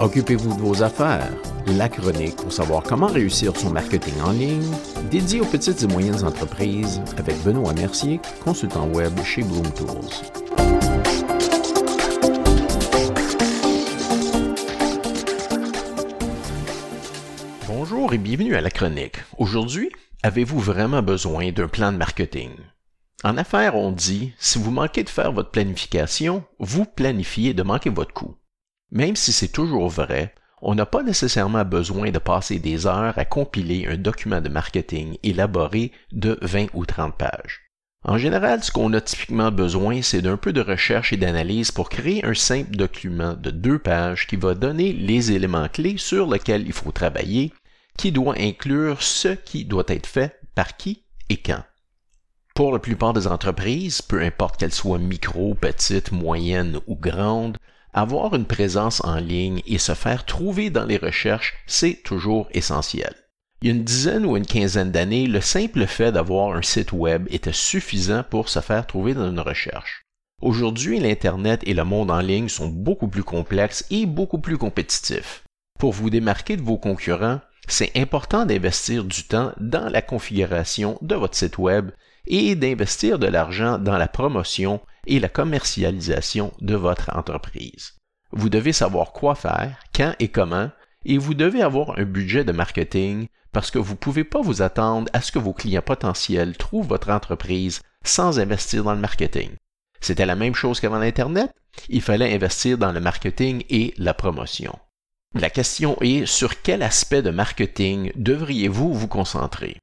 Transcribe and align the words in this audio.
Occupez-vous 0.00 0.54
de 0.54 0.60
vos 0.60 0.84
affaires. 0.84 1.28
La 1.66 1.88
chronique 1.88 2.36
pour 2.36 2.52
savoir 2.52 2.84
comment 2.84 3.08
réussir 3.08 3.56
son 3.56 3.70
marketing 3.70 4.14
en 4.24 4.30
ligne, 4.30 4.70
dédié 5.10 5.40
aux 5.40 5.44
petites 5.44 5.82
et 5.82 5.88
moyennes 5.88 6.24
entreprises 6.24 7.02
avec 7.16 7.36
Benoît 7.42 7.72
Mercier, 7.72 8.20
consultant 8.44 8.86
web 8.90 9.12
chez 9.24 9.42
Bloom 9.42 9.68
Tools. 9.72 9.88
Bonjour 17.66 18.12
et 18.12 18.18
bienvenue 18.18 18.54
à 18.54 18.60
la 18.60 18.70
chronique. 18.70 19.16
Aujourd'hui, 19.36 19.90
avez-vous 20.22 20.60
vraiment 20.60 21.02
besoin 21.02 21.50
d'un 21.50 21.66
plan 21.66 21.90
de 21.90 21.96
marketing? 21.96 22.50
En 23.24 23.36
affaires, 23.36 23.74
on 23.74 23.90
dit, 23.90 24.32
si 24.38 24.60
vous 24.60 24.70
manquez 24.70 25.02
de 25.02 25.10
faire 25.10 25.32
votre 25.32 25.50
planification, 25.50 26.44
vous 26.60 26.84
planifiez 26.84 27.52
de 27.52 27.64
manquer 27.64 27.90
votre 27.90 28.14
coût. 28.14 28.36
Même 28.90 29.16
si 29.16 29.32
c'est 29.32 29.48
toujours 29.48 29.88
vrai, 29.88 30.34
on 30.62 30.74
n'a 30.74 30.86
pas 30.86 31.02
nécessairement 31.02 31.64
besoin 31.64 32.10
de 32.10 32.18
passer 32.18 32.58
des 32.58 32.86
heures 32.86 33.18
à 33.18 33.24
compiler 33.24 33.86
un 33.86 33.96
document 33.96 34.40
de 34.40 34.48
marketing 34.48 35.18
élaboré 35.22 35.92
de 36.12 36.38
20 36.42 36.68
ou 36.74 36.86
30 36.86 37.16
pages. 37.16 37.68
En 38.04 38.16
général, 38.16 38.62
ce 38.62 38.70
qu'on 38.70 38.92
a 38.92 39.00
typiquement 39.00 39.50
besoin, 39.50 40.02
c'est 40.02 40.22
d'un 40.22 40.36
peu 40.36 40.52
de 40.52 40.60
recherche 40.60 41.12
et 41.12 41.16
d'analyse 41.16 41.72
pour 41.72 41.88
créer 41.90 42.24
un 42.24 42.34
simple 42.34 42.76
document 42.76 43.34
de 43.34 43.50
deux 43.50 43.78
pages 43.78 44.26
qui 44.26 44.36
va 44.36 44.54
donner 44.54 44.92
les 44.92 45.32
éléments 45.32 45.68
clés 45.68 45.98
sur 45.98 46.28
lesquels 46.28 46.66
il 46.66 46.72
faut 46.72 46.92
travailler, 46.92 47.52
qui 47.96 48.12
doit 48.12 48.36
inclure 48.38 49.02
ce 49.02 49.28
qui 49.28 49.64
doit 49.64 49.84
être 49.88 50.06
fait 50.06 50.40
par 50.54 50.76
qui 50.76 51.02
et 51.28 51.36
quand. 51.36 51.62
Pour 52.54 52.72
la 52.72 52.78
plupart 52.78 53.12
des 53.12 53.26
entreprises, 53.26 54.00
peu 54.00 54.22
importe 54.22 54.58
qu'elles 54.58 54.72
soient 54.72 54.98
micro, 54.98 55.54
petites, 55.54 56.12
moyennes 56.12 56.80
ou 56.86 56.96
grandes, 56.96 57.58
avoir 57.92 58.34
une 58.34 58.46
présence 58.46 59.02
en 59.04 59.16
ligne 59.16 59.62
et 59.66 59.78
se 59.78 59.94
faire 59.94 60.24
trouver 60.24 60.70
dans 60.70 60.84
les 60.84 60.96
recherches, 60.96 61.54
c'est 61.66 62.02
toujours 62.02 62.48
essentiel. 62.52 63.14
Il 63.60 63.68
y 63.68 63.70
a 63.70 63.74
une 63.74 63.84
dizaine 63.84 64.24
ou 64.24 64.36
une 64.36 64.46
quinzaine 64.46 64.92
d'années, 64.92 65.26
le 65.26 65.40
simple 65.40 65.86
fait 65.86 66.12
d'avoir 66.12 66.56
un 66.56 66.62
site 66.62 66.92
web 66.92 67.26
était 67.30 67.52
suffisant 67.52 68.22
pour 68.28 68.48
se 68.48 68.60
faire 68.60 68.86
trouver 68.86 69.14
dans 69.14 69.28
une 69.28 69.40
recherche. 69.40 70.02
Aujourd'hui, 70.40 71.00
l'Internet 71.00 71.62
et 71.64 71.74
le 71.74 71.84
monde 71.84 72.12
en 72.12 72.20
ligne 72.20 72.48
sont 72.48 72.68
beaucoup 72.68 73.08
plus 73.08 73.24
complexes 73.24 73.84
et 73.90 74.06
beaucoup 74.06 74.38
plus 74.38 74.56
compétitifs. 74.56 75.42
Pour 75.80 75.92
vous 75.92 76.10
démarquer 76.10 76.56
de 76.56 76.62
vos 76.62 76.78
concurrents, 76.78 77.40
c'est 77.66 77.96
important 77.96 78.46
d'investir 78.46 79.04
du 79.04 79.24
temps 79.24 79.52
dans 79.58 79.88
la 79.88 80.00
configuration 80.00 80.96
de 81.02 81.16
votre 81.16 81.36
site 81.36 81.58
web 81.58 81.90
et 82.28 82.54
d'investir 82.54 83.18
de 83.18 83.26
l'argent 83.26 83.78
dans 83.78 83.98
la 83.98 84.06
promotion 84.06 84.80
et 85.06 85.18
la 85.18 85.28
commercialisation 85.28 86.52
de 86.60 86.76
votre 86.76 87.10
entreprise. 87.16 87.94
Vous 88.30 88.50
devez 88.50 88.72
savoir 88.72 89.12
quoi 89.12 89.34
faire, 89.34 89.80
quand 89.94 90.14
et 90.20 90.28
comment, 90.28 90.70
et 91.04 91.18
vous 91.18 91.34
devez 91.34 91.62
avoir 91.62 91.98
un 91.98 92.04
budget 92.04 92.44
de 92.44 92.52
marketing 92.52 93.26
parce 93.52 93.70
que 93.70 93.78
vous 93.78 93.94
ne 93.94 93.98
pouvez 93.98 94.24
pas 94.24 94.42
vous 94.42 94.62
attendre 94.62 95.10
à 95.14 95.22
ce 95.22 95.32
que 95.32 95.38
vos 95.38 95.54
clients 95.54 95.82
potentiels 95.82 96.56
trouvent 96.56 96.86
votre 96.86 97.10
entreprise 97.10 97.80
sans 98.04 98.38
investir 98.38 98.84
dans 98.84 98.94
le 98.94 99.00
marketing. 99.00 99.50
C'était 100.00 100.26
la 100.26 100.36
même 100.36 100.54
chose 100.54 100.80
qu'avant 100.80 100.98
l'Internet, 100.98 101.50
il 101.88 102.02
fallait 102.02 102.34
investir 102.34 102.78
dans 102.78 102.92
le 102.92 103.00
marketing 103.00 103.64
et 103.70 103.94
la 103.96 104.14
promotion. 104.14 104.78
La 105.34 105.50
question 105.50 105.96
est 106.00 106.26
sur 106.26 106.62
quel 106.62 106.82
aspect 106.82 107.22
de 107.22 107.30
marketing 107.30 108.12
devriez-vous 108.16 108.92
vous 108.92 109.08
concentrer? 109.08 109.78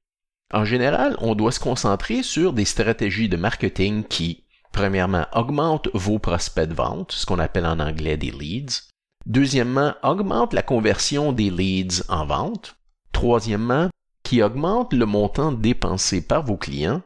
En 0.54 0.64
général, 0.64 1.16
on 1.20 1.36
doit 1.36 1.52
se 1.52 1.60
concentrer 1.60 2.24
sur 2.24 2.54
des 2.54 2.66
stratégies 2.66 3.30
de 3.30 3.38
marketing 3.38 4.04
qui, 4.04 4.44
premièrement, 4.72 5.26
augmentent 5.34 5.90
vos 5.94 6.20
prospects 6.20 6.70
de 6.70 6.74
vente, 6.74 7.12
ce 7.12 7.26
qu'on 7.26 7.40
appelle 7.40 7.66
en 7.66 7.80
anglais 7.80 8.18
des 8.18 8.32
leads. 8.32 8.84
Deuxièmement, 9.26 9.94
augmentent 10.04 10.54
la 10.54 10.62
conversion 10.62 11.32
des 11.32 11.50
leads 11.50 12.04
en 12.10 12.26
vente. 12.26 12.78
Troisièmement, 13.12 13.90
qui 14.24 14.44
augmentent 14.44 14.94
le 14.94 15.06
montant 15.06 15.52
dépensé 15.52 16.22
par 16.22 16.44
vos 16.44 16.58
clients. 16.58 17.02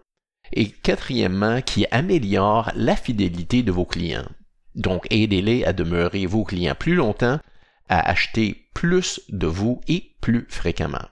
Et 0.51 0.69
quatrièmement, 0.69 1.61
qui 1.61 1.85
améliorent 1.91 2.71
la 2.75 2.95
fidélité 2.95 3.63
de 3.63 3.71
vos 3.71 3.85
clients. 3.85 4.27
Donc, 4.75 5.07
aidez-les 5.11 5.63
à 5.63 5.73
demeurer 5.73 6.25
vos 6.25 6.43
clients 6.43 6.75
plus 6.77 6.95
longtemps, 6.95 7.39
à 7.87 8.09
acheter 8.09 8.69
plus 8.73 9.21
de 9.29 9.47
vous 9.47 9.79
et 9.87 10.15
plus 10.21 10.45
fréquemment. 10.49 11.05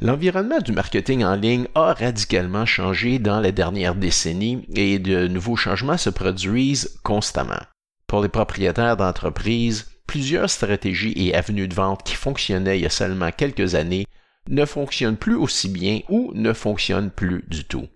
L'environnement 0.00 0.60
du 0.60 0.70
marketing 0.70 1.24
en 1.24 1.34
ligne 1.34 1.66
a 1.74 1.92
radicalement 1.92 2.66
changé 2.66 3.18
dans 3.18 3.40
les 3.40 3.50
dernières 3.50 3.96
décennies 3.96 4.64
et 4.76 5.00
de 5.00 5.26
nouveaux 5.26 5.56
changements 5.56 5.96
se 5.96 6.08
produisent 6.08 7.00
constamment. 7.02 7.60
Pour 8.06 8.22
les 8.22 8.28
propriétaires 8.28 8.96
d'entreprises, 8.96 9.90
plusieurs 10.06 10.50
stratégies 10.50 11.14
et 11.16 11.34
avenues 11.34 11.66
de 11.66 11.74
vente 11.74 12.04
qui 12.04 12.14
fonctionnaient 12.14 12.78
il 12.78 12.82
y 12.82 12.86
a 12.86 12.90
seulement 12.90 13.32
quelques 13.32 13.74
années 13.74 14.06
ne 14.48 14.64
fonctionnent 14.64 15.16
plus 15.16 15.34
aussi 15.34 15.68
bien 15.68 16.00
ou 16.08 16.30
ne 16.32 16.52
fonctionnent 16.52 17.10
plus 17.10 17.44
du 17.48 17.64
tout. 17.64 17.88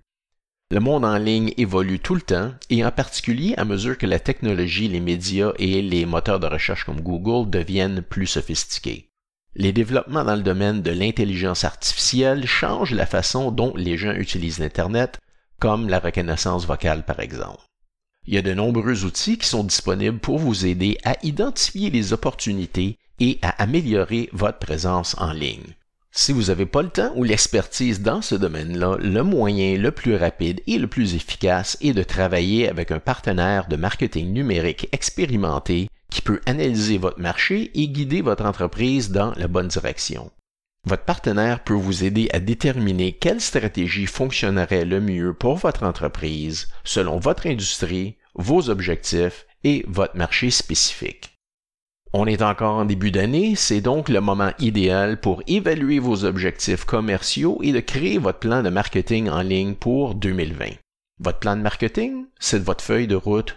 Le 0.72 0.80
monde 0.80 1.04
en 1.04 1.18
ligne 1.18 1.52
évolue 1.56 2.00
tout 2.00 2.16
le 2.16 2.20
temps 2.20 2.52
et 2.68 2.84
en 2.84 2.90
particulier 2.90 3.54
à 3.56 3.64
mesure 3.64 3.96
que 3.96 4.06
la 4.06 4.18
technologie, 4.18 4.88
les 4.88 5.00
médias 5.00 5.52
et 5.58 5.80
les 5.82 6.04
moteurs 6.04 6.40
de 6.40 6.48
recherche 6.48 6.84
comme 6.84 7.00
Google 7.00 7.48
deviennent 7.48 8.02
plus 8.02 8.26
sophistiqués. 8.26 9.11
Les 9.54 9.72
développements 9.72 10.24
dans 10.24 10.36
le 10.36 10.42
domaine 10.42 10.80
de 10.80 10.90
l'intelligence 10.90 11.64
artificielle 11.64 12.46
changent 12.46 12.94
la 12.94 13.04
façon 13.04 13.50
dont 13.50 13.74
les 13.76 13.98
gens 13.98 14.12
utilisent 14.12 14.58
l'Internet, 14.58 15.18
comme 15.60 15.88
la 15.88 15.98
reconnaissance 15.98 16.66
vocale 16.66 17.04
par 17.04 17.20
exemple. 17.20 17.60
Il 18.26 18.34
y 18.34 18.38
a 18.38 18.42
de 18.42 18.54
nombreux 18.54 19.04
outils 19.04 19.36
qui 19.36 19.48
sont 19.48 19.64
disponibles 19.64 20.20
pour 20.20 20.38
vous 20.38 20.64
aider 20.64 20.96
à 21.04 21.16
identifier 21.22 21.90
les 21.90 22.12
opportunités 22.12 22.96
et 23.20 23.38
à 23.42 23.62
améliorer 23.62 24.30
votre 24.32 24.58
présence 24.58 25.16
en 25.18 25.32
ligne. 25.32 25.74
Si 26.12 26.32
vous 26.32 26.44
n'avez 26.44 26.66
pas 26.66 26.82
le 26.82 26.90
temps 26.90 27.12
ou 27.16 27.24
l'expertise 27.24 28.00
dans 28.00 28.22
ce 28.22 28.34
domaine-là, 28.34 28.96
le 29.00 29.22
moyen 29.22 29.76
le 29.76 29.90
plus 29.90 30.14
rapide 30.14 30.60
et 30.66 30.78
le 30.78 30.86
plus 30.86 31.14
efficace 31.14 31.76
est 31.80 31.94
de 31.94 32.02
travailler 32.02 32.68
avec 32.68 32.90
un 32.90 33.00
partenaire 33.00 33.66
de 33.66 33.76
marketing 33.76 34.32
numérique 34.32 34.88
expérimenté 34.92 35.88
qui 36.12 36.20
peut 36.20 36.40
analyser 36.44 36.98
votre 36.98 37.20
marché 37.20 37.70
et 37.74 37.88
guider 37.88 38.20
votre 38.20 38.44
entreprise 38.44 39.10
dans 39.10 39.32
la 39.36 39.48
bonne 39.48 39.68
direction. 39.68 40.30
Votre 40.86 41.04
partenaire 41.04 41.64
peut 41.64 41.74
vous 41.74 42.04
aider 42.04 42.28
à 42.32 42.40
déterminer 42.40 43.12
quelle 43.12 43.40
stratégie 43.40 44.06
fonctionnerait 44.06 44.84
le 44.84 45.00
mieux 45.00 45.32
pour 45.32 45.56
votre 45.56 45.84
entreprise 45.84 46.68
selon 46.84 47.18
votre 47.18 47.46
industrie, 47.46 48.16
vos 48.34 48.68
objectifs 48.68 49.46
et 49.64 49.84
votre 49.88 50.16
marché 50.16 50.50
spécifique. 50.50 51.30
On 52.12 52.26
est 52.26 52.42
encore 52.42 52.74
en 52.74 52.84
début 52.84 53.10
d'année, 53.10 53.54
c'est 53.56 53.80
donc 53.80 54.10
le 54.10 54.20
moment 54.20 54.52
idéal 54.58 55.18
pour 55.18 55.42
évaluer 55.46 55.98
vos 55.98 56.24
objectifs 56.24 56.84
commerciaux 56.84 57.58
et 57.62 57.72
de 57.72 57.80
créer 57.80 58.18
votre 58.18 58.40
plan 58.40 58.62
de 58.62 58.68
marketing 58.68 59.30
en 59.30 59.40
ligne 59.40 59.74
pour 59.74 60.14
2020. 60.14 60.72
Votre 61.20 61.38
plan 61.38 61.56
de 61.56 61.62
marketing, 61.62 62.26
c'est 62.38 62.62
votre 62.62 62.84
feuille 62.84 63.06
de 63.06 63.14
route 63.14 63.56